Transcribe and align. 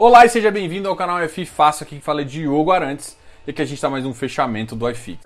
Olá 0.00 0.24
e 0.24 0.28
seja 0.28 0.48
bem-vindo 0.48 0.88
ao 0.88 0.94
canal 0.94 1.28
FI 1.28 1.44
Fácil, 1.44 1.82
aqui 1.82 1.96
que 1.96 2.04
fala 2.04 2.20
é 2.20 2.24
Diogo 2.24 2.70
Arantes 2.70 3.18
e 3.44 3.50
aqui 3.50 3.60
a 3.60 3.64
gente 3.64 3.78
está 3.78 3.90
mais 3.90 4.06
um 4.06 4.14
fechamento 4.14 4.76
do 4.76 4.88
iFix. 4.88 5.18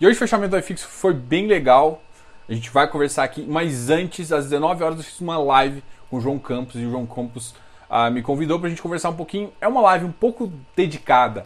E 0.00 0.06
hoje 0.06 0.16
o 0.16 0.18
fechamento 0.18 0.52
do 0.52 0.58
iFix 0.58 0.82
foi 0.82 1.12
bem 1.12 1.46
legal. 1.46 2.02
A 2.48 2.54
gente 2.54 2.70
vai 2.70 2.88
conversar 2.88 3.24
aqui, 3.24 3.44
mas 3.46 3.90
antes, 3.90 4.32
às 4.32 4.44
19 4.44 4.82
horas, 4.82 4.96
eu 4.96 5.04
fiz 5.04 5.20
uma 5.20 5.36
live 5.36 5.82
com 6.10 6.16
o 6.16 6.20
João 6.20 6.38
Campos 6.38 6.74
e 6.74 6.84
o 6.84 6.90
João 6.90 7.06
Campos 7.06 7.54
uh, 7.88 8.10
me 8.10 8.20
convidou 8.20 8.58
para 8.58 8.66
a 8.66 8.70
gente 8.70 8.82
conversar 8.82 9.10
um 9.10 9.16
pouquinho. 9.16 9.52
É 9.60 9.68
uma 9.68 9.80
live 9.80 10.04
um 10.04 10.12
pouco 10.12 10.52
dedicada 10.76 11.44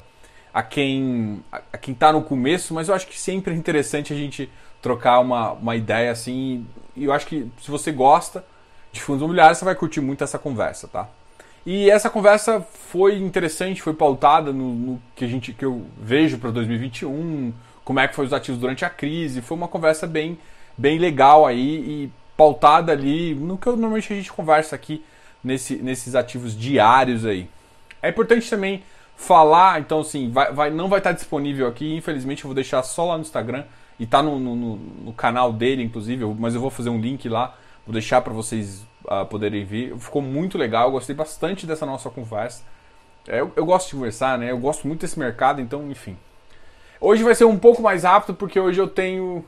a 0.53 0.63
quem 0.63 1.45
a 1.73 1.77
quem 1.77 1.93
está 1.93 2.13
no 2.13 2.23
começo, 2.23 2.73
mas 2.73 2.89
eu 2.89 2.95
acho 2.95 3.07
que 3.07 3.19
sempre 3.19 3.53
é 3.53 3.57
interessante 3.57 4.13
a 4.13 4.17
gente 4.17 4.51
trocar 4.81 5.21
uma, 5.21 5.53
uma 5.53 5.77
ideia 5.77 6.11
assim. 6.11 6.67
E 6.97 7.05
eu 7.05 7.13
acho 7.13 7.27
que 7.27 7.51
se 7.61 7.71
você 7.71 7.93
gosta 7.93 8.45
de 8.93 9.01
fundos 9.01 9.21
imobiliários, 9.21 9.59
você 9.59 9.65
vai 9.65 9.75
curtir 9.75 10.01
muito 10.01 10.25
essa 10.25 10.39
conversa, 10.39 10.89
tá? 10.89 11.09
E 11.67 11.91
essa 11.91 12.11
conversa 12.11 12.61
foi 12.61 13.17
interessante, 13.17 13.83
foi 13.83 13.95
pautada 13.95 14.53
no, 14.53 14.75
no 14.75 15.03
que 15.17 15.25
a 15.25 15.29
gente 15.29 15.53
que 15.53 15.65
eu 15.65 15.87
vejo 15.99 16.39
para 16.39 16.51
2021 16.51 17.53
como 17.85 18.01
é 18.01 18.09
que 18.09 18.15
foi 18.15 18.27
os 18.27 18.33
ativos 18.33 18.61
durante 18.61 18.85
a 18.85 18.91
crise. 18.91 19.43
Foi 19.43 19.57
uma 19.57 19.69
conversa 19.69 20.07
bem, 20.07 20.39
bem 20.77 20.99
legal 20.99 21.47
aí 21.47 21.59
e 21.59 22.13
pautada 22.37 22.93
ali 22.93 23.35
no 23.35 23.57
que 23.57 23.67
normalmente 23.67 24.13
a 24.13 24.17
gente 24.17 24.33
conversa 24.33 24.75
aqui 24.75 25.05
nesse, 25.43 25.77
nesses 25.77 26.15
ativos 26.15 26.57
diários 26.57 27.25
aí. 27.25 27.49
É 28.03 28.09
importante 28.09 28.49
também 28.49 28.83
falar, 29.17 29.81
então 29.81 30.01
assim, 30.01 30.31
vai, 30.31 30.53
vai, 30.53 30.71
não 30.71 30.89
vai 30.89 30.99
estar 30.99 31.13
disponível 31.13 31.67
aqui, 31.67 31.95
infelizmente 31.95 32.45
eu 32.45 32.49
vou 32.49 32.55
deixar 32.55 32.83
só 32.83 33.07
lá 33.07 33.17
no 33.17 33.23
Instagram 33.23 33.65
e 33.99 34.07
tá 34.07 34.23
no, 34.23 34.39
no, 34.39 34.77
no 34.77 35.13
canal 35.13 35.53
dele, 35.53 35.83
inclusive, 35.83 36.25
mas 36.39 36.55
eu 36.55 36.61
vou 36.61 36.71
fazer 36.71 36.91
um 36.91 37.01
link 37.01 37.29
lá, 37.29 37.57
vou 37.87 37.93
deixar 37.93 38.21
para 38.21 38.33
vocês 38.33 38.85
uh, 39.05 39.25
poderem 39.27 39.65
ver. 39.65 39.97
Ficou 39.99 40.21
muito 40.21 40.59
legal, 40.59 40.89
eu 40.89 40.93
gostei 40.93 41.15
bastante 41.15 41.67
dessa 41.67 41.87
nossa 41.87 42.11
conversa. 42.11 42.63
É, 43.29 43.41
eu, 43.41 43.53
eu 43.55 43.65
gosto 43.65 43.87
de 43.87 43.95
conversar, 43.95 44.37
né? 44.37 44.51
Eu 44.51 44.59
gosto 44.59 44.87
muito 44.87 45.03
desse 45.03 45.19
mercado, 45.19 45.61
então, 45.61 45.91
enfim, 45.91 46.17
Hoje 47.07 47.23
vai 47.23 47.35
ser 47.35 47.45
um 47.45 47.59
pouco 47.59 47.83
mais 47.83 48.03
rápido 48.03 48.35
porque 48.35 48.59
hoje 48.59 48.81
eu 48.81 48.89
tenho 48.89 49.45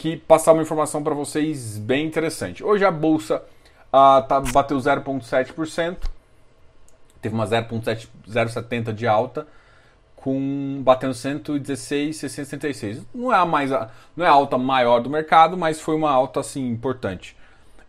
que 0.00 0.16
passar 0.16 0.54
uma 0.54 0.62
informação 0.62 1.02
para 1.02 1.14
vocês 1.14 1.76
bem 1.76 2.06
interessante. 2.06 2.64
Hoje 2.64 2.86
a 2.86 2.90
bolsa 2.90 3.44
uh, 3.88 4.26
tá, 4.26 4.40
bateu 4.50 4.78
0,7%, 4.78 5.98
teve 7.20 7.34
uma 7.34 7.46
0,70 7.46 8.94
de 8.94 9.06
alta, 9.06 9.46
com 10.16 10.80
batendo 10.82 11.12
116,676. 11.12 13.02
Não 13.14 13.30
é 13.30 13.36
a 13.36 13.44
mais 13.44 13.70
não 14.16 14.24
é 14.24 14.28
a 14.28 14.30
alta 14.30 14.56
maior 14.56 15.00
do 15.00 15.10
mercado, 15.10 15.54
mas 15.54 15.78
foi 15.78 15.94
uma 15.94 16.10
alta 16.10 16.40
assim 16.40 16.66
importante. 16.66 17.36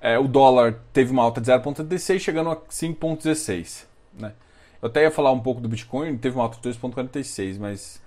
É, 0.01 0.19
o 0.19 0.27
dólar 0.27 0.81
teve 0.91 1.13
uma 1.13 1.23
alta 1.23 1.39
de 1.39 1.49
0,36, 1.49 2.19
chegando 2.19 2.49
a 2.49 2.57
5,16. 2.57 3.85
Né? 4.19 4.33
Eu 4.81 4.89
até 4.89 5.03
ia 5.03 5.11
falar 5.11 5.31
um 5.31 5.39
pouco 5.39 5.61
do 5.61 5.69
Bitcoin, 5.69 6.17
teve 6.17 6.35
uma 6.35 6.43
alta 6.43 6.57
de 6.59 6.77
2,46, 6.77 7.57
mas 7.57 8.01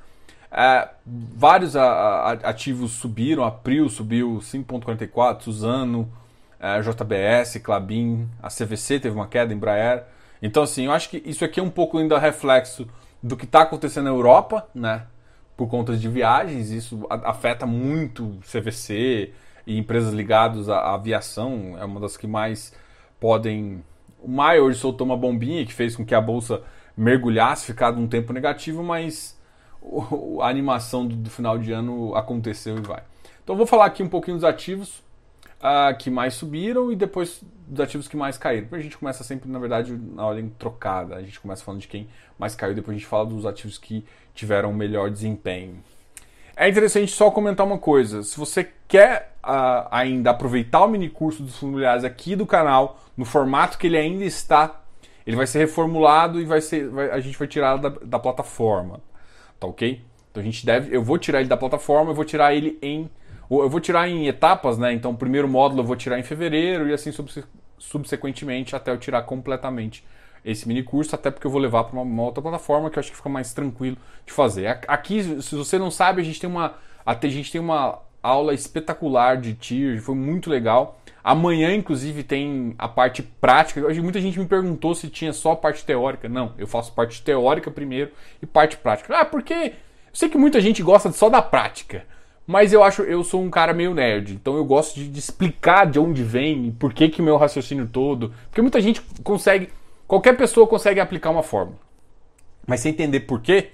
é, 0.54 0.88
vários 1.04 1.74
a, 1.74 1.84
a, 1.84 2.32
ativos 2.32 2.92
subiram, 2.92 3.42
a 3.42 3.50
Prio 3.50 3.88
subiu 3.90 4.38
5,44, 4.40 5.42
Suzano, 5.42 6.08
é, 6.60 6.80
JBS, 6.80 7.58
Clabin, 7.58 8.28
a 8.40 8.48
CVC 8.48 9.00
teve 9.00 9.16
uma 9.16 9.26
queda, 9.26 9.52
Embraer. 9.52 10.04
Então, 10.40 10.62
assim, 10.62 10.84
eu 10.84 10.92
acho 10.92 11.10
que 11.10 11.20
isso 11.26 11.44
aqui 11.44 11.58
é 11.58 11.62
um 11.62 11.70
pouco 11.70 11.98
ainda 11.98 12.18
reflexo 12.18 12.86
do 13.20 13.36
que 13.36 13.44
está 13.44 13.62
acontecendo 13.62 14.04
na 14.04 14.10
Europa, 14.10 14.68
né? 14.72 15.06
Por 15.56 15.68
conta 15.68 15.96
de 15.96 16.08
viagens, 16.08 16.70
isso 16.70 17.04
afeta 17.10 17.66
muito 17.66 18.38
CVC 18.42 19.32
e 19.66 19.78
empresas 19.78 20.12
ligadas 20.12 20.68
à 20.68 20.94
aviação, 20.94 21.76
é 21.78 21.84
uma 21.84 21.98
das 21.98 22.16
que 22.16 22.26
mais 22.26 22.72
podem. 23.18 23.82
O 24.20 24.28
Maia 24.28 24.62
hoje 24.62 24.78
soltou 24.78 25.06
uma 25.06 25.16
bombinha 25.16 25.64
que 25.66 25.72
fez 25.72 25.96
com 25.96 26.04
que 26.04 26.14
a 26.14 26.20
bolsa 26.20 26.62
mergulhasse, 26.96 27.66
ficasse 27.66 27.98
um 27.98 28.06
tempo 28.06 28.32
negativo, 28.32 28.82
mas 28.82 29.36
a 30.40 30.48
animação 30.48 31.06
do, 31.06 31.30
final 31.30 31.58
de 31.58 31.72
ano 31.72 32.14
aconteceu 32.14 32.76
e 32.78 32.80
vai. 32.80 33.02
Então 33.42 33.56
vou 33.56 33.66
falar 33.66 33.86
aqui 33.86 34.02
um 34.02 34.08
pouquinho 34.08 34.36
dos 34.36 34.44
ativos 34.44 35.02
uh, 35.60 35.96
que 35.98 36.10
mais 36.10 36.34
subiram 36.34 36.90
e 36.90 36.96
depois 36.96 37.42
dos 37.66 37.80
ativos 37.80 38.08
que 38.08 38.16
mais 38.16 38.38
caíram. 38.38 38.68
A 38.72 38.78
gente 38.78 38.96
começa 38.96 39.22
sempre, 39.22 39.50
na 39.50 39.58
verdade, 39.58 39.92
na 39.92 40.26
ordem 40.26 40.48
trocada. 40.58 41.16
A 41.16 41.22
gente 41.22 41.38
começa 41.38 41.62
falando 41.62 41.80
de 41.80 41.88
quem 41.88 42.08
mais 42.38 42.54
caiu, 42.54 42.74
depois 42.74 42.96
a 42.96 42.98
gente 42.98 43.08
fala 43.08 43.26
dos 43.26 43.44
ativos 43.44 43.78
que 43.78 44.04
tiveram 44.34 44.72
melhor 44.72 45.10
desempenho. 45.10 45.76
É 46.56 46.68
interessante 46.68 47.10
só 47.10 47.30
comentar 47.30 47.66
uma 47.66 47.78
coisa. 47.78 48.22
Se 48.22 48.38
você 48.38 48.70
quer 48.86 49.34
uh, 49.44 49.88
ainda 49.90 50.30
aproveitar 50.30 50.84
o 50.84 50.88
mini 50.88 51.10
curso 51.10 51.42
dos 51.42 51.58
familiares 51.58 52.04
aqui 52.04 52.36
do 52.36 52.46
canal, 52.46 53.00
no 53.16 53.24
formato 53.24 53.76
que 53.76 53.86
ele 53.86 53.98
ainda 53.98 54.24
está, 54.24 54.80
ele 55.26 55.36
vai 55.36 55.46
ser 55.46 55.58
reformulado 55.58 56.40
e 56.40 56.44
vai 56.44 56.60
ser, 56.60 56.88
vai, 56.88 57.10
a 57.10 57.20
gente 57.20 57.36
vai 57.36 57.48
tirar 57.48 57.76
da, 57.76 57.88
da 57.88 58.18
plataforma 58.18 59.00
tá 59.58 59.66
ok? 59.66 60.00
Então 60.30 60.40
a 60.42 60.44
gente 60.44 60.64
deve, 60.66 60.94
eu 60.94 61.02
vou 61.02 61.18
tirar 61.18 61.40
ele 61.40 61.48
da 61.48 61.56
plataforma, 61.56 62.10
eu 62.10 62.14
vou 62.14 62.24
tirar 62.24 62.54
ele 62.54 62.78
em, 62.82 63.08
eu 63.50 63.68
vou 63.68 63.80
tirar 63.80 64.08
em 64.08 64.26
etapas, 64.26 64.78
né? 64.78 64.92
Então 64.92 65.12
o 65.12 65.16
primeiro 65.16 65.48
módulo 65.48 65.82
eu 65.82 65.86
vou 65.86 65.96
tirar 65.96 66.18
em 66.18 66.22
fevereiro 66.22 66.88
e 66.88 66.92
assim 66.92 67.10
subsequentemente 67.78 68.74
até 68.74 68.90
eu 68.90 68.98
tirar 68.98 69.22
completamente 69.22 70.04
esse 70.44 70.68
mini 70.68 70.82
curso, 70.82 71.14
até 71.14 71.30
porque 71.30 71.46
eu 71.46 71.50
vou 71.50 71.60
levar 71.60 71.84
para 71.84 71.98
uma, 71.98 72.22
outra 72.22 72.42
plataforma 72.42 72.90
que 72.90 72.98
eu 72.98 73.00
acho 73.00 73.10
que 73.10 73.16
fica 73.16 73.30
mais 73.30 73.54
tranquilo 73.54 73.96
de 74.26 74.32
fazer. 74.32 74.66
Aqui, 74.86 75.42
se 75.42 75.54
você 75.54 75.78
não 75.78 75.90
sabe, 75.90 76.20
a 76.20 76.24
gente 76.24 76.38
tem 76.38 76.50
uma, 76.50 76.74
a 77.06 77.14
gente 77.14 77.50
tem 77.50 77.60
uma 77.60 78.00
aula 78.24 78.54
espetacular 78.54 79.36
de 79.36 79.54
tier, 79.54 80.00
foi 80.00 80.14
muito 80.14 80.48
legal. 80.48 80.98
Amanhã, 81.22 81.74
inclusive, 81.74 82.22
tem 82.22 82.74
a 82.78 82.88
parte 82.88 83.22
prática. 83.22 83.80
Muita 84.02 84.20
gente 84.20 84.38
me 84.38 84.46
perguntou 84.46 84.94
se 84.94 85.08
tinha 85.08 85.32
só 85.32 85.54
parte 85.54 85.84
teórica. 85.84 86.28
Não, 86.28 86.52
eu 86.58 86.66
faço 86.66 86.92
parte 86.92 87.22
teórica 87.22 87.70
primeiro 87.70 88.10
e 88.42 88.46
parte 88.46 88.76
prática. 88.76 89.16
Ah, 89.16 89.24
porque 89.24 89.54
eu 89.54 89.72
sei 90.12 90.28
que 90.28 90.36
muita 90.36 90.60
gente 90.60 90.82
gosta 90.82 91.10
só 91.12 91.28
da 91.30 91.40
prática. 91.40 92.04
Mas 92.46 92.74
eu 92.74 92.82
acho, 92.82 93.02
eu 93.02 93.24
sou 93.24 93.42
um 93.42 93.48
cara 93.48 93.72
meio 93.72 93.94
nerd, 93.94 94.34
então 94.34 94.54
eu 94.56 94.64
gosto 94.66 94.96
de, 94.96 95.08
de 95.08 95.18
explicar 95.18 95.86
de 95.86 95.98
onde 95.98 96.22
vem 96.22 96.66
e 96.66 96.72
por 96.72 96.92
que 96.92 97.08
que 97.08 97.22
meu 97.22 97.38
raciocínio 97.38 97.86
todo. 97.86 98.34
Porque 98.50 98.60
muita 98.60 98.82
gente 98.82 99.00
consegue, 99.22 99.70
qualquer 100.06 100.36
pessoa 100.36 100.66
consegue 100.66 101.00
aplicar 101.00 101.30
uma 101.30 101.42
fórmula. 101.42 101.78
Mas 102.66 102.80
sem 102.80 102.92
entender 102.92 103.20
por 103.20 103.40
quê, 103.40 103.70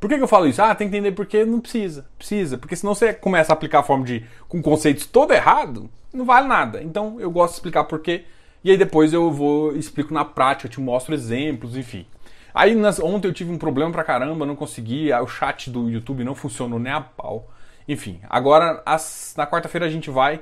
por 0.00 0.08
que, 0.08 0.16
que, 0.16 0.22
eu 0.22 0.28
falo 0.28 0.48
isso? 0.48 0.62
Ah, 0.62 0.74
tem 0.74 0.88
que 0.88 0.96
entender 0.96 1.12
porque 1.12 1.44
não 1.44 1.60
precisa. 1.60 2.06
Precisa. 2.16 2.56
Porque 2.56 2.74
senão 2.74 2.94
você 2.94 3.12
começa 3.12 3.52
a 3.52 3.54
aplicar 3.54 3.80
a 3.80 3.82
forma 3.82 4.04
de. 4.04 4.24
com 4.48 4.62
conceitos 4.62 5.04
todo 5.04 5.32
errado, 5.32 5.90
não 6.12 6.24
vale 6.24 6.48
nada. 6.48 6.82
Então 6.82 7.20
eu 7.20 7.30
gosto 7.30 7.52
de 7.52 7.56
explicar 7.58 7.84
por 7.84 8.00
quê. 8.00 8.24
E 8.64 8.70
aí 8.70 8.78
depois 8.78 9.12
eu 9.12 9.30
vou 9.30 9.76
explico 9.76 10.12
na 10.12 10.24
prática, 10.24 10.66
eu 10.66 10.70
te 10.70 10.80
mostro 10.80 11.14
exemplos, 11.14 11.76
enfim. 11.76 12.06
Aí 12.54 12.74
nas, 12.74 12.98
ontem 12.98 13.28
eu 13.28 13.32
tive 13.32 13.52
um 13.52 13.58
problema 13.58 13.92
pra 13.92 14.02
caramba, 14.02 14.46
não 14.46 14.56
consegui, 14.56 15.12
o 15.12 15.26
chat 15.26 15.70
do 15.70 15.88
YouTube 15.88 16.24
não 16.24 16.34
funcionou 16.34 16.78
nem 16.78 16.92
a 16.92 17.00
pau. 17.00 17.48
Enfim, 17.86 18.20
agora 18.28 18.82
as, 18.86 19.34
na 19.36 19.46
quarta-feira 19.46 19.86
a 19.86 19.90
gente 19.90 20.10
vai 20.10 20.40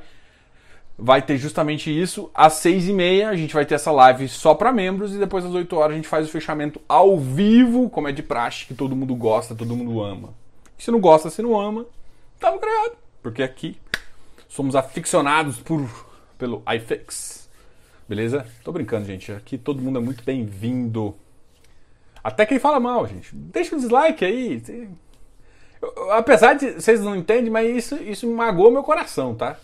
vai 0.98 1.22
ter 1.22 1.38
justamente 1.38 1.90
isso. 1.90 2.28
Às 2.34 2.54
seis 2.54 2.88
e 2.88 2.92
meia 2.92 3.28
a 3.28 3.36
gente 3.36 3.54
vai 3.54 3.64
ter 3.64 3.76
essa 3.76 3.92
live 3.92 4.28
só 4.28 4.52
para 4.52 4.72
membros 4.72 5.14
e 5.14 5.18
depois 5.18 5.44
às 5.44 5.54
8 5.54 5.76
horas 5.76 5.92
a 5.92 5.96
gente 5.96 6.08
faz 6.08 6.26
o 6.26 6.30
fechamento 6.30 6.80
ao 6.88 7.16
vivo, 7.16 7.88
como 7.88 8.08
é 8.08 8.12
de 8.12 8.22
praxe, 8.22 8.66
que 8.66 8.74
todo 8.74 8.96
mundo 8.96 9.14
gosta, 9.14 9.54
todo 9.54 9.76
mundo 9.76 10.02
ama. 10.02 10.34
se 10.76 10.90
não 10.90 11.00
gosta, 11.00 11.30
se 11.30 11.40
não 11.40 11.58
ama, 11.58 11.86
tá 12.40 12.50
criado. 12.58 12.96
Porque 13.22 13.42
aqui 13.42 13.76
somos 14.48 14.74
aficionados 14.74 15.58
por, 15.58 15.88
pelo 16.36 16.62
iFix. 16.76 17.48
Beleza? 18.08 18.44
Tô 18.64 18.72
brincando, 18.72 19.06
gente. 19.06 19.30
Aqui 19.30 19.56
todo 19.56 19.82
mundo 19.82 19.98
é 19.98 20.02
muito 20.02 20.24
bem-vindo. 20.24 21.14
Até 22.24 22.44
quem 22.44 22.58
fala 22.58 22.80
mal, 22.80 23.06
gente. 23.06 23.34
Deixa 23.34 23.76
um 23.76 23.78
dislike 23.78 24.24
aí. 24.24 24.62
Apesar 26.10 26.54
de 26.54 26.72
vocês 26.72 27.00
não 27.00 27.14
entendem, 27.14 27.50
mas 27.50 27.68
isso, 27.76 27.96
isso 28.02 28.26
magoou 28.26 28.70
meu 28.70 28.82
coração, 28.82 29.34
tá? 29.34 29.56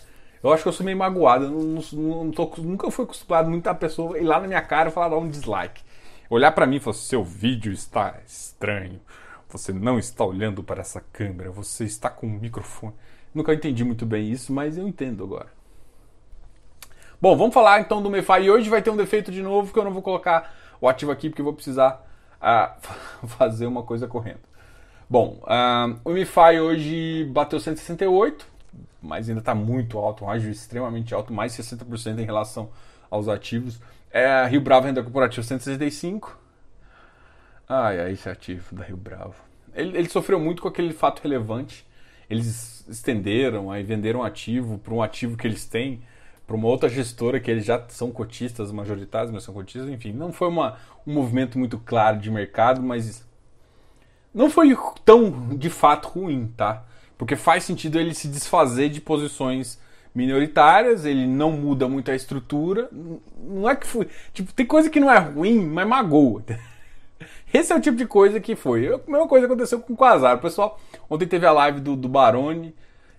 Eu 0.45 0.53
acho 0.53 0.63
que 0.63 0.69
eu 0.69 0.73
sou 0.75 0.85
meio 0.85 0.99
magoado. 0.99 1.47
Eu 1.47 1.51
não, 1.51 2.25
não, 2.25 2.31
tô, 2.31 2.53
nunca 2.59 2.91
fui 2.91 3.05
acostumado 3.05 3.49
muito 3.49 3.67
a 3.67 3.75
pessoa 3.75 4.19
ir 4.19 4.25
lá 4.25 4.39
na 4.39 4.47
minha 4.47 4.61
cara 4.61 4.91
e 4.91 4.93
falar 4.93 5.09
dar 5.09 5.17
um 5.17 5.27
dislike. 5.27 5.83
Olhar 6.29 6.53
para 6.53 6.67
mim 6.67 6.77
e 6.77 6.81
falar: 6.81 6.95
seu 6.95 7.25
vídeo 7.25 7.73
está 7.73 8.21
estranho. 8.27 9.01
Você 9.49 9.73
não 9.73 9.99
está 9.99 10.23
olhando 10.23 10.63
para 10.63 10.83
essa 10.83 11.01
câmera. 11.01 11.51
Você 11.51 11.85
está 11.85 12.11
com 12.11 12.27
um 12.27 12.39
microfone. 12.39 12.93
Nunca 13.35 13.55
entendi 13.55 13.83
muito 13.85 14.05
bem 14.05 14.31
isso, 14.31 14.53
mas 14.53 14.77
eu 14.77 14.87
entendo 14.87 15.25
agora. 15.25 15.49
Bom, 17.19 17.35
vamos 17.39 17.55
falar 17.55 17.81
então 17.81 18.03
do 18.03 18.11
MeFi. 18.11 18.43
E 18.43 18.51
hoje 18.51 18.69
vai 18.69 18.83
ter 18.83 18.91
um 18.91 18.97
defeito 18.97 19.33
de 19.33 19.43
novo 19.43 19.73
que 19.73 19.79
eu 19.79 19.85
não 19.85 19.93
vou 19.93 20.03
colocar 20.03 20.55
o 20.79 20.87
ativo 20.87 21.11
aqui 21.11 21.31
porque 21.31 21.41
eu 21.41 21.47
vou 21.47 21.55
precisar 21.55 22.07
uh, 22.39 22.79
fazer 23.27 23.65
uma 23.65 23.83
coisa 23.83 24.07
correndo. 24.07 24.41
Bom, 25.09 25.41
uh, 25.45 25.99
o 26.05 26.11
MeFi 26.11 26.61
hoje 26.61 27.25
bateu 27.33 27.59
168 27.59 28.54
mas 29.05 29.29
ainda 29.29 29.41
está 29.41 29.55
muito 29.55 29.99
alto, 29.99 30.25
um 30.25 30.31
ágio 30.31 30.51
extremamente 30.51 31.15
alto, 31.15 31.33
mais 31.33 31.53
60% 31.53 32.19
em 32.19 32.25
relação 32.25 32.71
aos 33.11 33.29
ativos. 33.29 33.81
É 34.11 34.47
Rio 34.47 34.61
Bravo 34.61 34.87
Renda 34.87 35.03
Corporativa 35.03 35.43
165. 35.43 36.39
Ai, 37.69 38.01
ai, 38.01 38.13
esse 38.13 38.29
ativo 38.29 38.75
da 38.75 38.85
Rio 38.85 38.97
Bravo. 38.97 39.35
Ele, 39.75 39.97
ele 39.99 40.09
sofreu 40.09 40.41
muito 40.41 40.63
com 40.63 40.69
aquele 40.69 40.93
fato 40.93 41.21
relevante. 41.21 41.87
Eles 42.31 42.85
estenderam, 42.89 43.71
aí 43.71 43.83
venderam 43.83 44.23
ativo 44.23 44.79
para 44.79 44.95
um 44.95 45.03
ativo 45.03 45.37
que 45.37 45.47
eles 45.47 45.67
têm 45.67 46.03
para 46.47 46.57
uma 46.57 46.69
outra 46.69 46.89
gestora 46.89 47.41
que 47.41 47.51
eles 47.51 47.65
já 47.65 47.83
são 47.89 48.11
cotistas 48.11 48.71
majoritários, 48.71 49.31
mas 49.31 49.43
são 49.45 49.55
cotistas, 49.55 49.91
enfim. 49.91 50.13
Não 50.13 50.33
foi 50.33 50.49
uma, 50.49 50.77
um 51.07 51.13
movimento 51.13 51.59
muito 51.59 51.79
claro 51.79 52.19
de 52.19 52.31
mercado, 52.31 52.83
mas 52.83 53.27
não 54.33 54.51
foi 54.51 54.77
tão 55.05 55.57
de 55.57 55.71
fato 55.71 56.09
ruim, 56.09 56.53
tá? 56.57 56.85
Porque 57.17 57.37
faz 57.37 57.65
sentido 57.65 57.99
ele 57.99 58.15
se 58.15 58.29
desfazer 58.29 58.89
de 58.89 59.01
posições 59.01 59.79
minoritárias, 60.15 61.05
ele 61.05 61.27
não 61.27 61.53
muda 61.53 61.89
muito 61.89 62.11
a 62.11 62.15
estrutura. 62.15 62.89
Não 63.39 63.69
é 63.69 63.75
que 63.75 63.87
foi. 63.87 64.09
Tipo, 64.33 64.53
tem 64.53 64.65
coisa 64.65 64.89
que 64.89 65.01
não 65.01 65.11
é 65.11 65.19
ruim, 65.19 65.67
mas 65.67 65.87
magoa. 65.87 66.43
Esse 67.53 67.73
é 67.73 67.77
o 67.77 67.81
tipo 67.81 67.97
de 67.97 68.07
coisa 68.07 68.41
que 68.41 68.57
foi. 68.57 68.87
A 68.89 68.99
mesma 69.07 69.29
coisa 69.29 69.47
aconteceu 69.47 69.81
com 69.81 69.93
o 69.93 69.97
Quasar. 69.97 70.41
Pessoal, 70.41 70.81
ontem 71.09 71.27
teve 71.27 71.47
a 71.47 71.53
live 71.53 71.81
do, 71.81 71.95
do 71.95 72.09
Barone. 72.09 72.75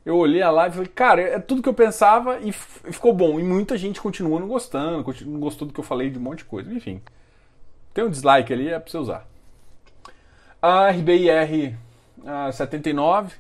Eu 0.06 0.18
olhei 0.18 0.42
a 0.42 0.52
live 0.52 0.74
e 0.74 0.76
falei, 0.76 0.92
cara, 0.94 1.22
é 1.22 1.40
tudo 1.40 1.64
que 1.64 1.70
eu 1.70 1.74
pensava 1.74 2.40
e 2.40 2.52
ficou 2.52 3.14
bom. 3.14 3.40
E 3.40 3.44
muita 3.44 3.78
gente 3.78 4.00
continua 4.00 4.40
não 4.40 4.48
gostando, 4.48 5.04
não 5.26 5.40
gostou 5.40 5.68
do 5.68 5.74
que 5.74 5.80
eu 5.80 5.84
falei 5.84 6.10
de 6.10 6.20
um 6.20 6.22
monte 6.22 6.40
de 6.40 6.46
coisa. 6.46 6.72
Enfim, 6.72 7.02
tem 7.94 8.04
um 8.04 8.10
dislike 8.10 8.54
ali, 8.54 8.68
é 8.68 8.78
pra 8.78 8.92
você 8.92 8.98
usar. 8.98 9.28
A 10.62 10.90
RBIR 10.90 11.76
a 12.26 12.52
79, 12.52 13.36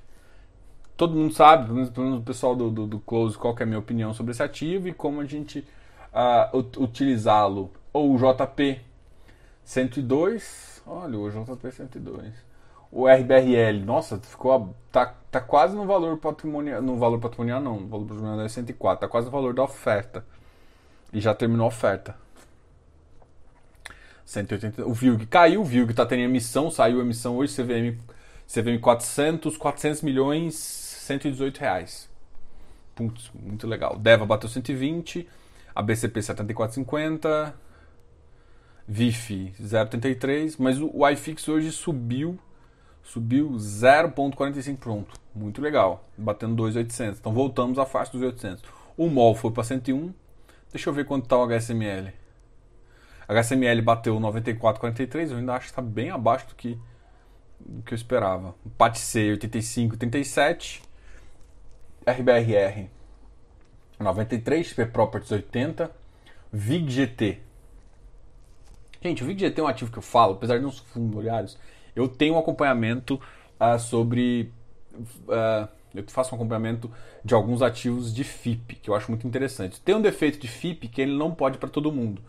todo 0.98 1.16
mundo 1.16 1.34
sabe, 1.34 1.66
pelo 1.66 2.06
menos 2.08 2.20
o 2.20 2.24
pessoal 2.24 2.56
do, 2.56 2.70
do, 2.70 2.88
do, 2.88 3.00
Close, 3.00 3.38
qual 3.38 3.56
é 3.60 3.64
a 3.64 3.66
minha 3.66 3.80
opinião 3.80 4.14
sobre 4.14 4.32
esse 4.32 4.44
ativo 4.44 4.88
e 4.88 4.94
como 4.94 5.22
a 5.22 5.26
gente 5.26 5.60
uh, 6.14 6.82
utilizá-lo. 6.82 7.72
Ou 7.92 8.14
o 8.14 8.18
JP 8.18 8.80
102, 9.64 10.82
olha 10.86 11.20
o 11.20 11.30
JP 11.30 11.72
102. 11.72 12.34
O 12.92 13.08
RBRL, 13.08 13.84
nossa, 13.84 14.18
ficou 14.20 14.74
tá, 14.92 15.14
tá 15.30 15.42
quase 15.42 15.76
no 15.76 15.86
valor 15.86 16.18
patrimonial, 16.18 16.82
no 16.82 16.98
valor 16.98 17.20
patrimonial 17.20 17.60
não, 17.60 17.82
no 17.82 17.88
valor 17.88 18.08
patrimonial 18.08 18.46
é 18.46 18.50
104, 18.50 19.02
tá 19.02 19.08
quase 19.08 19.26
no 19.26 19.32
valor 19.32 19.54
da 19.54 19.64
oferta. 19.64 20.26
E 21.12 21.20
já 21.20 21.34
terminou 21.34 21.66
a 21.66 21.68
oferta. 21.68 22.16
180, 24.26 24.86
o 24.86 24.94
VILG 24.94 25.26
caiu, 25.28 25.62
o 25.62 25.64
VILG 25.64 25.92
está 25.92 26.06
tendo 26.06 26.22
emissão, 26.22 26.72
saiu 26.72 27.00
a 27.00 27.04
emissão 27.04 27.38
hoje, 27.38 27.54
CVM, 27.54 28.00
CVM 28.48 28.80
400, 28.82 29.56
400 29.58 30.02
milhões, 30.02 30.54
118 31.06 31.58
reais. 31.60 32.10
Putz, 32.96 33.32
muito 33.34 33.68
legal. 33.68 33.98
Deva 33.98 34.26
bateu 34.26 34.50
120, 34.50 35.28
a 35.74 35.82
BCP 35.82 36.20
74,50, 36.20 37.54
VIF 38.88 39.54
0,83, 39.62 40.56
mas 40.60 40.80
o 40.80 41.08
iFix 41.10 41.48
hoje 41.48 41.72
subiu, 41.72 42.40
subiu 43.04 43.52
0,45 43.52 44.78
pronto. 44.78 45.20
Muito 45.34 45.62
legal, 45.62 46.08
batendo 46.18 46.56
2,800. 46.56 47.20
Então 47.20 47.34
voltamos 47.34 47.78
à 47.78 47.86
faixa 47.86 48.12
dos 48.12 48.22
800. 48.22 48.64
O 48.98 49.10
MOL 49.10 49.36
foi 49.36 49.52
para 49.52 49.64
101. 49.64 50.14
Deixa 50.72 50.90
eu 50.90 50.94
ver 50.94 51.06
quanto 51.06 51.24
está 51.26 51.38
o 51.38 51.44
HSML. 51.44 52.14
HSML 53.28 53.82
bateu 53.82 54.20
94,43, 54.20 55.32
eu 55.32 55.38
ainda 55.38 55.54
acho 55.54 55.66
que 55.66 55.72
está 55.72 55.82
bem 55.82 56.12
abaixo 56.12 56.48
do 56.48 56.56
que, 56.56 56.78
do 57.60 57.82
que 57.82 57.94
eu 57.94 57.96
esperava. 57.96 58.54
PATC 58.78 59.38
85,37, 59.40 60.82
RBRR 62.06 62.88
93, 64.00 64.68
XP 64.68 64.86
Properties 64.88 65.32
80, 65.32 65.92
VIG-GT. 66.52 67.40
Gente, 69.02 69.24
o 69.24 69.28
VIG-GT 69.28 69.60
é 69.60 69.64
um 69.64 69.68
ativo 69.68 69.92
que 69.92 69.98
eu 69.98 70.04
falo, 70.04 70.34
apesar 70.34 70.58
de 70.58 70.64
não 70.64 70.72
ser 70.72 70.84
fundo 70.84 71.12
imobiliários, 71.12 71.58
eu 71.96 72.08
tenho 72.08 72.36
um 72.36 72.40
acompanhamento 72.40 73.20
uh, 73.60 73.80
sobre... 73.80 74.52
Uh, 74.94 75.68
eu 75.94 76.04
faço 76.08 76.34
um 76.34 76.36
acompanhamento 76.36 76.92
de 77.24 77.34
alguns 77.34 77.62
ativos 77.62 78.14
de 78.14 78.24
FIP, 78.24 78.76
que 78.76 78.90
eu 78.90 78.96
acho 78.96 79.10
muito 79.10 79.26
interessante. 79.26 79.80
Tem 79.80 79.96
um 79.96 80.02
defeito 80.02 80.38
de 80.38 80.48
FIP 80.48 80.90
que 80.90 81.02
ele 81.02 81.18
não 81.18 81.34
pode 81.34 81.58
para 81.58 81.70
todo 81.70 81.90
mundo 81.90 82.22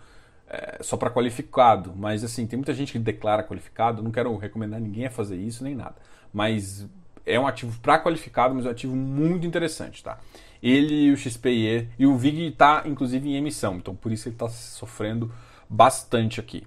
é, 0.48 0.78
só 0.82 0.96
para 0.96 1.10
qualificado, 1.10 1.92
mas 1.96 2.22
assim, 2.22 2.46
tem 2.46 2.56
muita 2.56 2.72
gente 2.72 2.92
que 2.92 2.98
declara 2.98 3.42
qualificado, 3.42 4.02
não 4.02 4.10
quero 4.10 4.34
recomendar 4.36 4.80
ninguém 4.80 5.06
a 5.06 5.10
fazer 5.10 5.36
isso 5.36 5.64
nem 5.64 5.74
nada, 5.74 5.96
mas 6.32 6.88
é 7.26 7.38
um 7.38 7.46
ativo 7.46 7.78
para 7.80 7.98
qualificado, 7.98 8.54
mas 8.54 8.64
é 8.64 8.68
um 8.68 8.72
ativo 8.72 8.96
muito 8.96 9.46
interessante, 9.46 10.02
tá? 10.02 10.18
Ele, 10.62 11.12
o 11.12 11.16
XPE 11.16 11.88
e 11.98 12.06
o 12.06 12.16
VIG 12.16 12.48
está 12.48 12.82
inclusive 12.86 13.28
em 13.28 13.36
emissão, 13.36 13.76
então 13.76 13.94
por 13.94 14.10
isso 14.12 14.28
ele 14.28 14.36
está 14.36 14.48
sofrendo 14.48 15.30
bastante 15.68 16.40
aqui. 16.40 16.66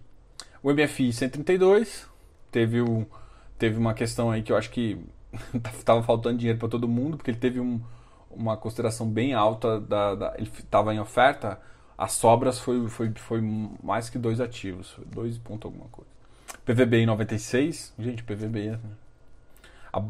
O 0.62 0.72
MFI 0.72 1.14
132 1.14 2.08
teve, 2.52 2.82
um, 2.82 3.06
teve 3.58 3.78
uma 3.78 3.94
questão 3.94 4.30
aí 4.30 4.44
que 4.44 4.52
eu 4.52 4.58
acho 4.58 4.70
que 4.70 4.98
estava 5.56 6.04
faltando 6.04 6.38
dinheiro 6.38 6.60
para 6.60 6.68
todo 6.68 6.88
mundo, 6.88 7.18
porque 7.18 7.32
ele 7.32 7.40
teve 7.40 7.60
um, 7.60 7.82
uma 8.30 8.58
consideração 8.58 9.10
bem 9.10 9.34
alta, 9.34 9.80
da, 9.80 10.16
da 10.16 10.34
ele 10.38 10.52
estava 10.60 10.94
em 10.94 11.00
oferta 11.00 11.60
as 12.00 12.14
sobras 12.14 12.58
foi, 12.58 12.88
foi, 12.88 13.12
foi 13.14 13.42
mais 13.84 14.10
que 14.10 14.18
dois 14.18 14.40
ativos, 14.40 14.96
dois 15.06 15.38
ponto 15.38 15.68
alguma 15.68 15.90
coisa. 15.90 16.10
PVB 16.64 17.00
em 17.00 17.06
96, 17.06 17.94
gente, 18.00 18.24
PVB, 18.24 18.72
né? 18.72 18.80
a, 19.92 20.02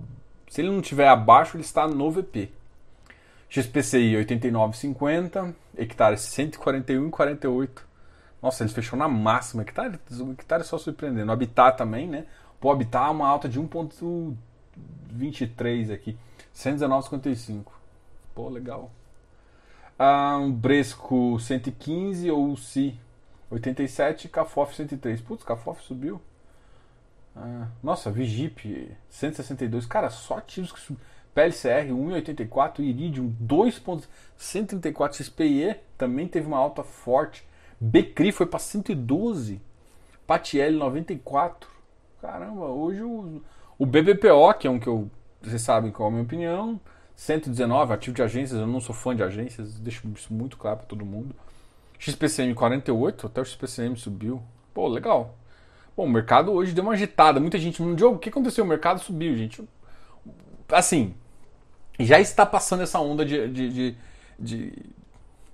se 0.49 0.61
ele 0.61 0.71
não 0.71 0.81
tiver 0.81 1.07
abaixo, 1.07 1.55
ele 1.55 1.63
está 1.63 1.87
no 1.87 2.11
VP. 2.11 2.51
XPCI 3.49 4.15
89,50, 4.25 5.53
hectare 5.77 6.15
141,48. 6.15 7.69
Nossa, 8.41 8.63
ele 8.63 8.71
fechou 8.71 8.97
na 8.97 9.07
máxima. 9.07 9.61
Hectare, 9.63 9.99
hectare 10.31 10.63
só 10.63 10.77
surpreendendo. 10.77 11.31
Habitat 11.31 11.77
também, 11.77 12.07
né? 12.07 12.25
Pô, 12.59 12.71
Habitat 12.71 13.11
uma 13.11 13.27
alta 13.27 13.47
de 13.47 13.59
1,23 13.59 15.93
aqui. 15.93 16.17
119,55. 16.53 17.65
Pô, 18.35 18.49
legal 18.49 18.91
um 20.39 20.51
Bresco 20.51 21.37
115 21.39 22.31
ou 22.31 22.55
Si 22.55 22.97
87 23.51 24.29
Cafof 24.29 24.75
103. 24.75 25.21
Putz, 25.21 25.43
Cafof 25.43 25.83
subiu. 25.83 26.21
Ah, 27.35 27.67
nossa, 27.81 28.11
Vigip 28.11 28.91
162. 29.09 29.85
Cara, 29.85 30.09
só 30.09 30.37
ativos 30.37 30.71
que 30.71 30.79
subiram. 30.79 31.09
PLCR 31.33 31.87
1,84, 31.89 32.79
Iridium 32.79 33.33
2,134, 33.39 35.23
XPE 35.23 35.75
também 35.97 36.27
teve 36.27 36.47
uma 36.47 36.57
alta 36.57 36.83
forte. 36.83 37.47
Becri 37.79 38.31
foi 38.31 38.45
para 38.45 38.59
112, 38.59 39.61
Patiel 40.27 40.73
94. 40.73 41.69
Caramba, 42.21 42.65
hoje 42.65 43.01
o, 43.01 43.41
o 43.77 43.85
BBPO, 43.85 44.53
que 44.59 44.67
é 44.67 44.69
um 44.69 44.79
que 44.79 44.87
eu, 44.87 45.09
vocês 45.41 45.61
sabem 45.61 45.91
qual 45.91 46.09
é 46.09 46.11
a 46.11 46.11
minha 46.11 46.23
opinião, 46.23 46.81
119, 47.15 47.93
ativo 47.93 48.15
de 48.15 48.21
agências, 48.21 48.59
eu 48.59 48.67
não 48.67 48.81
sou 48.81 48.93
fã 48.93 49.15
de 49.15 49.23
agências, 49.23 49.79
deixo 49.79 50.05
isso 50.13 50.33
muito 50.33 50.57
claro 50.57 50.77
para 50.77 50.87
todo 50.87 51.05
mundo. 51.05 51.33
XPCM 51.97 52.53
48, 52.53 53.27
até 53.27 53.39
o 53.39 53.45
XPCM 53.45 53.95
subiu. 53.95 54.41
Pô, 54.73 54.87
legal. 54.87 55.37
O 56.03 56.09
mercado 56.09 56.51
hoje 56.51 56.73
deu 56.73 56.83
uma 56.83 56.93
agitada. 56.93 57.39
Muita 57.39 57.57
gente 57.57 57.81
me 57.81 57.95
Diogo, 57.95 58.15
o 58.15 58.19
que 58.19 58.29
aconteceu? 58.29 58.63
O 58.63 58.67
mercado 58.67 58.99
subiu, 58.99 59.35
gente. 59.35 59.63
Assim, 60.71 61.13
já 61.99 62.19
está 62.19 62.45
passando 62.45 62.83
essa 62.83 62.99
onda 62.99 63.25
de. 63.25 63.47
de, 63.47 63.69
de, 63.69 63.97
de 64.39 64.73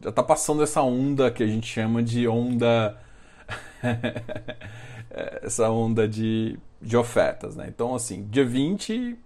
já 0.01 0.09
está 0.09 0.21
passando 0.21 0.61
essa 0.61 0.81
onda 0.81 1.31
que 1.31 1.41
a 1.41 1.47
gente 1.47 1.67
chama 1.67 2.03
de 2.03 2.27
onda. 2.27 2.97
essa 5.41 5.69
onda 5.69 6.07
de, 6.07 6.59
de 6.81 6.97
ofertas, 6.97 7.55
né? 7.55 7.65
Então, 7.67 7.95
assim, 7.95 8.27
dia 8.29 8.45
20, 8.45 9.17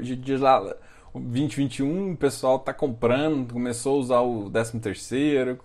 dia 0.00 0.38
lá 0.38 0.74
2021 1.14 2.12
o 2.12 2.16
pessoal 2.16 2.58
tá 2.58 2.72
comprando, 2.72 3.52
começou 3.52 3.96
a 3.96 4.00
usar 4.00 4.20
o 4.20 4.50
13 4.50 4.80
terceiro. 4.80 5.58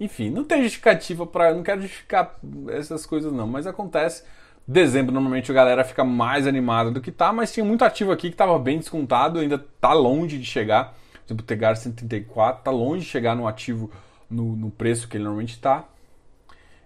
Enfim, 0.00 0.30
não 0.30 0.42
tem 0.42 0.62
justificativa 0.62 1.26
para, 1.26 1.54
não 1.54 1.62
quero 1.62 1.82
justificar 1.82 2.38
essas 2.70 3.04
coisas 3.04 3.32
não, 3.32 3.46
mas 3.46 3.66
acontece. 3.66 4.24
Dezembro 4.66 5.12
normalmente 5.12 5.50
a 5.50 5.54
galera 5.54 5.84
fica 5.84 6.02
mais 6.02 6.46
animada 6.46 6.90
do 6.90 7.00
que 7.00 7.12
tá, 7.12 7.32
mas 7.32 7.52
tinha 7.52 7.64
muito 7.64 7.84
ativo 7.84 8.10
aqui 8.10 8.28
que 8.28 8.34
estava 8.34 8.58
bem 8.58 8.78
descontado, 8.78 9.38
ainda 9.38 9.58
tá 9.80 9.92
longe 9.92 10.38
de 10.38 10.44
chegar. 10.44 10.94
Por 11.12 11.26
exemplo, 11.26 11.44
o 11.44 11.46
Tegar 11.46 11.76
134 11.76 12.64
tá 12.64 12.70
longe 12.70 13.04
de 13.04 13.10
chegar 13.10 13.36
no 13.36 13.46
ativo 13.46 13.90
no, 14.28 14.56
no 14.56 14.70
preço 14.70 15.06
que 15.06 15.16
ele 15.16 15.24
normalmente 15.24 15.52
está. 15.52 15.84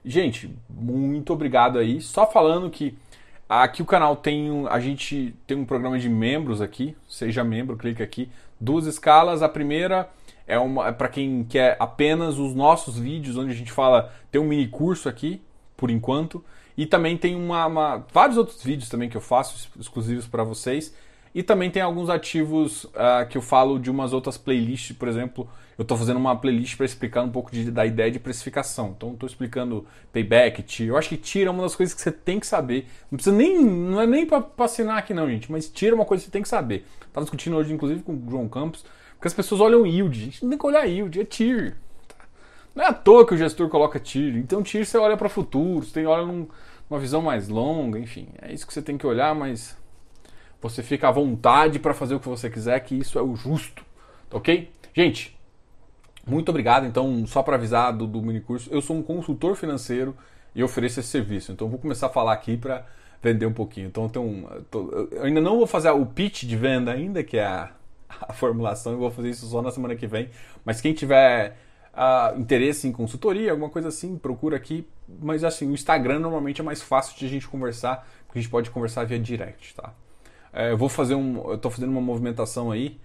Gente, 0.04 0.54
muito 0.68 1.32
obrigado 1.32 1.78
aí. 1.78 2.00
Só 2.00 2.26
falando 2.26 2.68
que 2.68 2.96
Aqui 3.48 3.82
o 3.82 3.86
canal 3.86 4.16
tem 4.16 4.50
um, 4.50 4.66
a 4.66 4.80
gente 4.80 5.34
tem 5.46 5.56
um 5.56 5.66
programa 5.66 5.98
de 5.98 6.08
membros 6.08 6.62
aqui, 6.62 6.96
seja 7.06 7.44
membro, 7.44 7.76
clique 7.76 8.02
aqui. 8.02 8.28
Duas 8.58 8.86
escalas, 8.86 9.42
a 9.42 9.48
primeira 9.48 10.08
é 10.46 10.58
uma 10.58 10.88
é 10.88 10.92
para 10.92 11.08
quem 11.08 11.44
quer 11.44 11.76
apenas 11.78 12.38
os 12.38 12.54
nossos 12.54 12.98
vídeos, 12.98 13.36
onde 13.36 13.50
a 13.50 13.54
gente 13.54 13.72
fala, 13.72 14.12
tem 14.30 14.40
um 14.40 14.44
mini 14.44 14.68
curso 14.68 15.08
aqui, 15.08 15.40
por 15.76 15.90
enquanto, 15.90 16.44
e 16.76 16.86
também 16.86 17.16
tem 17.16 17.36
uma, 17.36 17.66
uma 17.66 18.06
vários 18.12 18.36
outros 18.36 18.62
vídeos 18.62 18.88
também 18.88 19.08
que 19.08 19.16
eu 19.16 19.20
faço 19.20 19.70
exclusivos 19.78 20.26
para 20.26 20.44
vocês. 20.44 20.94
E 21.34 21.42
também 21.42 21.68
tem 21.68 21.82
alguns 21.82 22.08
ativos 22.08 22.84
uh, 22.84 23.26
que 23.28 23.36
eu 23.36 23.42
falo 23.42 23.80
de 23.80 23.90
umas 23.90 24.12
outras 24.12 24.38
playlists, 24.38 24.96
por 24.96 25.08
exemplo, 25.08 25.48
eu 25.76 25.82
estou 25.82 25.96
fazendo 25.96 26.16
uma 26.16 26.36
playlist 26.36 26.76
para 26.76 26.86
explicar 26.86 27.22
um 27.22 27.30
pouco 27.30 27.50
de, 27.50 27.70
da 27.70 27.84
ideia 27.84 28.10
de 28.10 28.20
precificação. 28.20 28.94
Então 28.96 29.12
estou 29.12 29.26
explicando 29.26 29.84
payback. 30.12 30.84
Eu 30.84 30.96
acho 30.96 31.08
que 31.08 31.16
TIR 31.16 31.48
é 31.48 31.50
uma 31.50 31.62
das 31.62 31.74
coisas 31.74 31.94
que 31.94 32.00
você 32.00 32.12
tem 32.12 32.38
que 32.38 32.46
saber. 32.46 32.86
Não 33.10 33.16
precisa 33.16 33.34
nem, 33.34 33.60
não 33.64 34.00
é 34.00 34.06
nem 34.06 34.24
para 34.24 34.44
assinar 34.58 34.98
aqui 34.98 35.12
não, 35.12 35.28
gente, 35.28 35.50
mas 35.50 35.68
TIR 35.68 35.90
é 35.90 35.94
uma 35.94 36.04
coisa 36.04 36.22
que 36.22 36.26
você 36.26 36.32
tem 36.32 36.42
que 36.42 36.48
saber. 36.48 36.86
Estava 37.00 37.24
discutindo 37.24 37.56
hoje, 37.56 37.72
inclusive, 37.72 38.02
com 38.02 38.12
o 38.12 38.30
João 38.30 38.48
Campos, 38.48 38.84
porque 39.14 39.28
as 39.28 39.34
pessoas 39.34 39.60
olham 39.60 39.86
yield. 39.86 40.20
A 40.20 40.24
gente 40.24 40.42
não 40.42 40.50
tem 40.50 40.58
que 40.58 40.66
olhar 40.66 40.84
yield, 40.84 41.20
é 41.20 41.24
TIR. 41.24 41.76
Não 42.74 42.84
é 42.84 42.88
à 42.88 42.92
toa 42.92 43.26
que 43.26 43.34
o 43.34 43.36
gestor 43.36 43.68
coloca 43.68 44.00
TIR. 44.00 44.36
Então 44.36 44.62
TIR 44.62 44.84
você 44.84 44.98
olha 44.98 45.16
para 45.16 45.28
futuro, 45.28 45.84
você 45.84 45.92
tem 45.92 46.06
olha 46.06 46.26
num, 46.26 46.48
numa 46.88 47.00
visão 47.00 47.22
mais 47.22 47.48
longa, 47.48 47.98
enfim. 47.98 48.28
É 48.40 48.52
isso 48.52 48.66
que 48.66 48.72
você 48.72 48.82
tem 48.82 48.98
que 48.98 49.06
olhar, 49.06 49.34
mas 49.34 49.76
você 50.60 50.82
fica 50.82 51.08
à 51.08 51.10
vontade 51.10 51.78
para 51.78 51.92
fazer 51.92 52.14
o 52.14 52.20
que 52.20 52.28
você 52.28 52.48
quiser, 52.48 52.80
que 52.80 52.94
isso 52.94 53.18
é 53.18 53.22
o 53.22 53.36
justo, 53.36 53.84
tá 54.30 54.38
ok? 54.38 54.70
Gente, 54.94 55.38
muito 56.26 56.48
obrigado. 56.48 56.86
Então, 56.86 57.26
só 57.26 57.42
para 57.42 57.56
avisar 57.56 57.92
do, 57.92 58.06
do 58.06 58.22
mini 58.22 58.40
curso, 58.40 58.68
eu 58.72 58.80
sou 58.80 58.96
um 58.96 59.02
consultor 59.02 59.56
financeiro 59.56 60.16
e 60.54 60.64
ofereço 60.64 61.00
esse 61.00 61.08
serviço. 61.10 61.52
Então, 61.52 61.68
vou 61.68 61.78
começar 61.78 62.06
a 62.06 62.10
falar 62.10 62.32
aqui 62.32 62.56
para 62.56 62.86
vender 63.22 63.46
um 63.46 63.52
pouquinho. 63.52 63.88
Então, 63.88 64.10
eu, 64.14 64.22
um, 64.22 64.46
eu 65.10 65.24
ainda 65.24 65.40
não 65.40 65.58
vou 65.58 65.66
fazer 65.66 65.90
o 65.90 66.06
pitch 66.06 66.44
de 66.44 66.56
venda 66.56 66.92
ainda, 66.92 67.22
que 67.22 67.36
é 67.36 67.44
a, 67.44 67.70
a 68.08 68.32
formulação, 68.32 68.92
eu 68.92 68.98
vou 68.98 69.10
fazer 69.10 69.30
isso 69.30 69.46
só 69.46 69.62
na 69.62 69.70
semana 69.70 69.94
que 69.96 70.06
vem. 70.06 70.30
Mas 70.64 70.80
quem 70.80 70.92
tiver 70.92 71.56
uh, 71.92 72.38
interesse 72.38 72.86
em 72.86 72.92
consultoria, 72.92 73.50
alguma 73.50 73.70
coisa 73.70 73.88
assim, 73.88 74.16
procura 74.16 74.56
aqui. 74.56 74.86
Mas 75.20 75.44
assim, 75.44 75.68
o 75.68 75.72
Instagram 75.72 76.18
normalmente 76.18 76.60
é 76.60 76.64
mais 76.64 76.82
fácil 76.82 77.16
de 77.16 77.26
a 77.26 77.28
gente 77.28 77.48
conversar, 77.48 78.06
porque 78.26 78.38
a 78.38 78.42
gente 78.42 78.50
pode 78.50 78.70
conversar 78.70 79.04
via 79.04 79.18
direct, 79.18 79.74
tá? 79.74 79.92
É, 80.52 80.70
eu 80.70 80.78
vou 80.78 80.88
fazer 80.88 81.14
um. 81.14 81.50
Eu 81.50 81.58
tô 81.58 81.68
fazendo 81.68 81.90
uma 81.90 82.00
movimentação 82.00 82.70
aí 82.70 83.00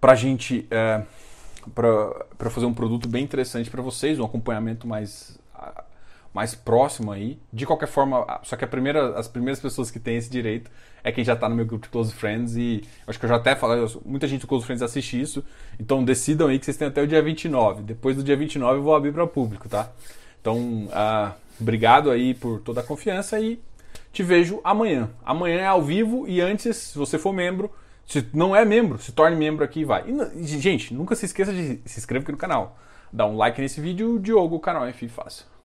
pra 0.00 0.14
gente. 0.14 0.66
É, 0.70 1.02
para 1.74 2.48
fazer 2.48 2.64
um 2.64 2.72
produto 2.72 3.06
bem 3.06 3.22
interessante 3.22 3.68
para 3.68 3.82
vocês, 3.82 4.18
um 4.18 4.24
acompanhamento 4.24 4.88
mais 4.88 5.38
mais 6.32 6.54
próximo 6.54 7.12
aí. 7.12 7.38
De 7.52 7.66
qualquer 7.66 7.88
forma, 7.88 8.24
só 8.42 8.56
que 8.56 8.66
primeira, 8.66 9.18
as 9.18 9.28
primeiras 9.28 9.60
pessoas 9.60 9.90
que 9.90 9.98
têm 9.98 10.16
esse 10.16 10.30
direito 10.30 10.70
é 11.02 11.12
quem 11.12 11.24
já 11.24 11.34
está 11.34 11.48
no 11.48 11.54
meu 11.54 11.64
grupo 11.64 11.84
de 11.84 11.90
Close 11.90 12.12
Friends 12.12 12.56
e 12.56 12.82
acho 13.06 13.18
que 13.18 13.24
eu 13.24 13.28
já 13.28 13.36
até 13.36 13.54
falei, 13.54 13.86
muita 14.04 14.26
gente 14.26 14.42
do 14.42 14.46
Close 14.46 14.64
Friends 14.64 14.82
assiste 14.82 15.20
isso, 15.20 15.44
então 15.78 16.04
decidam 16.04 16.48
aí 16.48 16.58
que 16.58 16.64
vocês 16.64 16.76
têm 16.76 16.88
até 16.88 17.02
o 17.02 17.06
dia 17.06 17.22
29. 17.22 17.82
Depois 17.82 18.16
do 18.16 18.22
dia 18.22 18.36
29 18.36 18.78
eu 18.78 18.82
vou 18.82 18.94
abrir 18.94 19.12
para 19.12 19.24
o 19.24 19.28
público, 19.28 19.68
tá? 19.68 19.90
Então, 20.40 20.58
uh, 20.86 21.32
obrigado 21.60 22.10
aí 22.10 22.34
por 22.34 22.60
toda 22.60 22.80
a 22.80 22.84
confiança 22.84 23.38
e 23.38 23.60
te 24.12 24.22
vejo 24.22 24.60
amanhã. 24.64 25.10
Amanhã 25.24 25.58
é 25.60 25.66
ao 25.66 25.82
vivo 25.82 26.26
e 26.28 26.40
antes, 26.40 26.76
se 26.76 26.98
você 26.98 27.18
for 27.18 27.32
membro, 27.32 27.70
se 28.06 28.26
não 28.32 28.56
é 28.56 28.64
membro, 28.64 28.98
se 28.98 29.12
torne 29.12 29.36
membro 29.36 29.64
aqui 29.64 29.80
e 29.80 29.84
vai. 29.84 30.04
Gente, 30.42 30.92
nunca 30.92 31.14
se 31.14 31.26
esqueça 31.26 31.52
de 31.52 31.80
se 31.84 31.98
inscrever 31.98 32.22
aqui 32.22 32.32
no 32.32 32.38
canal. 32.38 32.76
Dá 33.12 33.26
um 33.26 33.36
like 33.36 33.60
nesse 33.60 33.80
vídeo, 33.80 34.18
Diogo, 34.18 34.58
canal 34.60 34.86
F 34.86 35.08
Fácil. 35.08 35.50